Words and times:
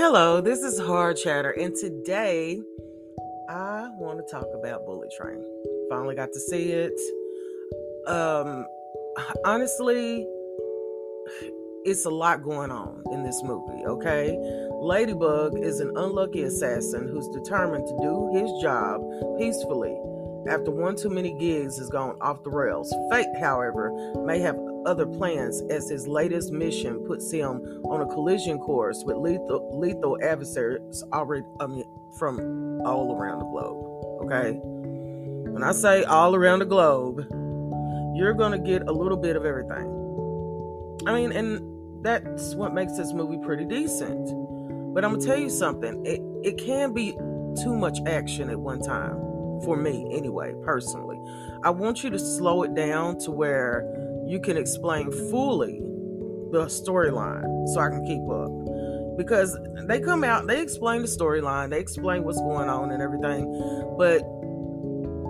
Hello, 0.00 0.40
this 0.40 0.60
is 0.60 0.78
Hard 0.78 1.16
Chatter, 1.16 1.50
and 1.50 1.74
today 1.74 2.62
I 3.50 3.88
want 3.98 4.24
to 4.24 4.32
talk 4.32 4.46
about 4.54 4.86
Bullet 4.86 5.12
Train. 5.18 5.44
Finally 5.90 6.14
got 6.14 6.32
to 6.32 6.38
see 6.38 6.70
it. 6.70 6.92
Um, 8.06 8.64
honestly, 9.44 10.24
it's 11.84 12.04
a 12.04 12.10
lot 12.10 12.44
going 12.44 12.70
on 12.70 13.02
in 13.10 13.24
this 13.24 13.42
movie, 13.42 13.84
okay? 13.86 14.38
Ladybug 14.70 15.58
is 15.58 15.80
an 15.80 15.92
unlucky 15.96 16.44
assassin 16.44 17.08
who's 17.08 17.26
determined 17.30 17.84
to 17.88 17.98
do 18.00 18.30
his 18.32 18.48
job 18.62 19.00
peacefully 19.36 19.98
after 20.46 20.70
one 20.70 20.96
too 20.96 21.10
many 21.10 21.32
gigs 21.38 21.78
has 21.78 21.90
gone 21.90 22.16
off 22.20 22.42
the 22.42 22.50
rails. 22.50 22.94
Fate, 23.10 23.26
however, 23.40 23.92
may 24.24 24.38
have 24.38 24.56
other 24.86 25.06
plans 25.06 25.62
as 25.70 25.88
his 25.90 26.06
latest 26.06 26.52
mission 26.52 27.04
puts 27.06 27.30
him 27.30 27.60
on 27.84 28.00
a 28.02 28.06
collision 28.06 28.58
course 28.58 29.02
with 29.04 29.16
lethal, 29.16 29.78
lethal 29.78 30.18
adversaries 30.22 31.02
already 31.12 31.44
from 32.18 32.80
all 32.86 33.14
around 33.14 33.40
the 33.40 33.44
globe. 33.46 34.24
Okay? 34.24 34.58
When 34.62 35.62
I 35.62 35.72
say 35.72 36.04
all 36.04 36.34
around 36.34 36.60
the 36.60 36.66
globe, 36.66 37.26
you're 38.16 38.34
going 38.34 38.52
to 38.52 38.58
get 38.58 38.82
a 38.82 38.92
little 38.92 39.16
bit 39.16 39.36
of 39.36 39.44
everything. 39.44 39.94
I 41.06 41.14
mean, 41.14 41.32
and 41.32 42.04
that's 42.04 42.54
what 42.54 42.74
makes 42.74 42.96
this 42.96 43.12
movie 43.12 43.38
pretty 43.44 43.64
decent. 43.64 44.26
But 44.94 45.04
I'm 45.04 45.12
going 45.12 45.20
to 45.20 45.26
tell 45.26 45.38
you 45.38 45.50
something. 45.50 46.04
It, 46.06 46.20
it 46.42 46.58
can 46.58 46.92
be 46.92 47.12
too 47.62 47.74
much 47.74 47.98
action 48.06 48.50
at 48.50 48.58
one 48.58 48.80
time 48.80 49.28
for 49.62 49.76
me 49.76 50.08
anyway 50.12 50.52
personally 50.62 51.18
i 51.64 51.70
want 51.70 52.02
you 52.02 52.10
to 52.10 52.18
slow 52.18 52.62
it 52.62 52.74
down 52.74 53.18
to 53.18 53.30
where 53.30 53.84
you 54.26 54.38
can 54.38 54.56
explain 54.56 55.10
fully 55.30 55.80
the 56.52 56.66
storyline 56.66 57.66
so 57.68 57.80
I 57.80 57.88
can 57.88 58.04
keep 58.04 58.28
up. 58.28 59.16
Because 59.16 59.58
they 59.86 60.00
come 60.00 60.22
out, 60.22 60.46
they 60.46 60.62
explain 60.62 61.02
the 61.02 61.08
storyline, 61.08 61.70
they 61.70 61.80
explain 61.80 62.24
what's 62.24 62.38
going 62.38 62.68
on 62.68 62.92
and 62.92 63.02
everything, 63.02 63.44
but 63.98 64.22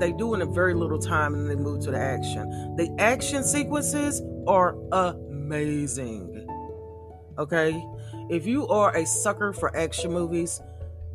they 0.00 0.12
do 0.12 0.34
in 0.34 0.42
a 0.42 0.46
very 0.46 0.74
little 0.74 0.98
time 0.98 1.34
and 1.34 1.50
they 1.50 1.54
move 1.54 1.82
to 1.84 1.90
the 1.90 1.98
action. 1.98 2.76
The 2.76 2.94
action 2.98 3.44
sequences 3.44 4.22
are 4.46 4.76
amazing. 4.92 6.46
Okay? 7.38 7.84
If 8.30 8.46
you 8.46 8.66
are 8.68 8.96
a 8.96 9.04
sucker 9.04 9.52
for 9.52 9.76
action 9.76 10.12
movies, 10.12 10.60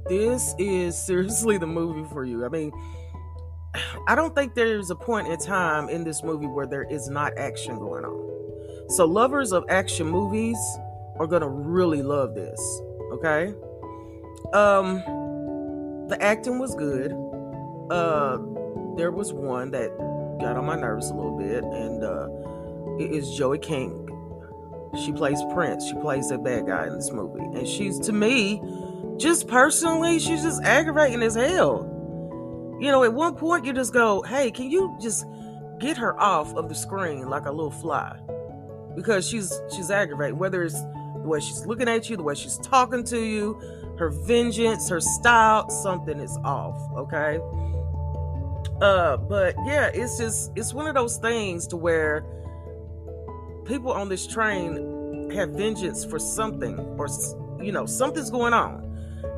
this 0.07 0.55
is 0.57 0.97
seriously 0.97 1.57
the 1.57 1.67
movie 1.67 2.07
for 2.11 2.23
you. 2.23 2.45
I 2.45 2.49
mean, 2.49 2.71
I 4.07 4.15
don't 4.15 4.33
think 4.33 4.55
there's 4.55 4.89
a 4.89 4.95
point 4.95 5.27
in 5.27 5.37
time 5.37 5.89
in 5.89 6.03
this 6.03 6.23
movie 6.23 6.47
where 6.47 6.65
there 6.65 6.83
is 6.83 7.09
not 7.09 7.37
action 7.37 7.77
going 7.77 8.05
on. 8.05 8.89
So, 8.89 9.05
lovers 9.05 9.51
of 9.51 9.65
action 9.69 10.07
movies 10.07 10.57
are 11.19 11.27
going 11.27 11.41
to 11.41 11.49
really 11.49 12.01
love 12.01 12.33
this. 12.33 12.59
Okay? 13.13 13.53
Um, 14.53 15.03
the 16.07 16.17
acting 16.21 16.57
was 16.57 16.73
good. 16.75 17.11
Uh, 17.91 18.37
there 18.97 19.11
was 19.11 19.31
one 19.33 19.71
that 19.71 19.89
got 20.39 20.57
on 20.57 20.65
my 20.65 20.75
nerves 20.75 21.09
a 21.09 21.13
little 21.13 21.37
bit, 21.37 21.63
and 21.63 22.03
uh, 22.03 22.27
it 23.03 23.11
is 23.11 23.35
Joey 23.37 23.59
King. 23.59 24.05
She 25.03 25.11
plays 25.11 25.39
Prince. 25.53 25.87
She 25.87 25.93
plays 25.95 26.31
a 26.31 26.37
bad 26.37 26.65
guy 26.65 26.87
in 26.87 26.95
this 26.95 27.11
movie, 27.11 27.43
and 27.57 27.67
she's 27.67 27.99
to 27.99 28.11
me, 28.11 28.59
just 29.19 29.47
personally, 29.47 30.19
she's 30.19 30.41
just 30.41 30.63
aggravating 30.63 31.21
as 31.21 31.35
hell 31.35 31.99
you 32.79 32.91
know, 32.91 33.03
at 33.03 33.13
one 33.13 33.35
point 33.35 33.65
you 33.65 33.73
just 33.73 33.93
go, 33.93 34.21
hey, 34.21 34.49
can 34.51 34.71
you 34.71 34.97
just 35.01 35.25
get 35.79 35.97
her 35.97 36.19
off 36.19 36.53
of 36.55 36.69
the 36.69 36.75
screen 36.75 37.29
like 37.29 37.45
a 37.45 37.51
little 37.51 37.71
fly? 37.71 38.17
Because 38.95 39.27
she's 39.27 39.53
she's 39.75 39.91
aggravating, 39.91 40.39
whether 40.39 40.63
it's 40.63 40.81
the 40.81 41.25
way 41.25 41.41
she's 41.41 41.65
looking 41.65 41.89
at 41.89 42.09
you, 42.09 42.15
the 42.15 42.23
way 42.23 42.35
she's 42.35 42.57
talking 42.57 43.03
to 43.05 43.19
you, 43.19 43.59
her 43.97 44.09
vengeance, 44.09 44.87
her 44.87 45.01
style, 45.01 45.69
something 45.69 46.19
is 46.19 46.37
off, 46.45 46.79
okay? 46.95 47.39
Uh, 48.81 49.17
but 49.17 49.55
yeah, 49.65 49.91
it's 49.93 50.17
just 50.17 50.53
it's 50.55 50.73
one 50.73 50.87
of 50.87 50.95
those 50.95 51.17
things 51.17 51.67
to 51.67 51.75
where 51.75 52.23
people 53.65 53.91
on 53.91 54.07
this 54.07 54.25
train 54.25 55.29
have 55.31 55.49
vengeance 55.49 56.05
for 56.05 56.17
something 56.17 56.79
or 56.97 57.07
you 57.61 57.73
know, 57.73 57.85
something's 57.85 58.29
going 58.29 58.53
on 58.53 58.88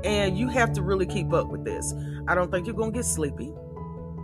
and 0.04 0.38
you 0.38 0.48
have 0.50 0.74
to 0.74 0.82
really 0.82 1.06
keep 1.06 1.34
up 1.34 1.48
with 1.48 1.66
this. 1.66 1.94
I 2.28 2.36
don't 2.36 2.52
think 2.52 2.66
you're 2.66 2.76
going 2.76 2.92
to 2.92 2.98
get 2.98 3.06
sleepy. 3.06 3.54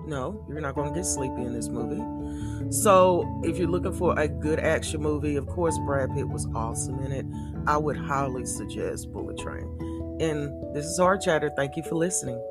No, 0.05 0.45
you're 0.47 0.61
not 0.61 0.75
going 0.75 0.93
to 0.93 0.95
get 0.97 1.05
sleepy 1.05 1.41
in 1.41 1.53
this 1.53 1.67
movie. 1.67 2.71
So, 2.71 3.41
if 3.43 3.57
you're 3.57 3.67
looking 3.67 3.93
for 3.93 4.17
a 4.17 4.27
good 4.27 4.59
action 4.59 5.01
movie, 5.01 5.35
of 5.35 5.47
course, 5.47 5.77
Brad 5.85 6.13
Pitt 6.13 6.27
was 6.27 6.47
awesome 6.55 6.99
in 7.03 7.11
it. 7.11 7.25
I 7.67 7.77
would 7.77 7.97
highly 7.97 8.45
suggest 8.45 9.11
Bullet 9.11 9.37
Train. 9.37 9.65
And 10.19 10.75
this 10.75 10.85
is 10.85 10.99
our 10.99 11.17
chatter. 11.17 11.51
Thank 11.55 11.75
you 11.75 11.83
for 11.83 11.95
listening. 11.95 12.41